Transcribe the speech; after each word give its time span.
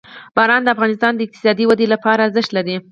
باران 0.35 0.61
د 0.63 0.67
افغانستان 0.75 1.11
د 1.15 1.19
اقتصادي 1.25 1.63
ودې 1.67 1.87
لپاره 1.93 2.21
ارزښت 2.27 2.51
لري. 2.57 2.75